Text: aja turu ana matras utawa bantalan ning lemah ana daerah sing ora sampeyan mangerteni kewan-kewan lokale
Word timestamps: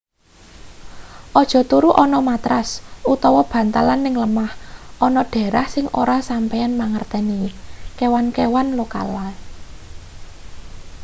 aja 1.41 1.61
turu 1.71 1.89
ana 2.03 2.19
matras 2.29 2.69
utawa 3.13 3.41
bantalan 3.51 3.99
ning 4.03 4.15
lemah 4.23 4.51
ana 5.07 5.21
daerah 5.33 5.65
sing 5.73 5.85
ora 6.01 6.17
sampeyan 6.29 6.73
mangerteni 6.79 7.41
kewan-kewan 7.97 8.67
lokale 8.79 9.27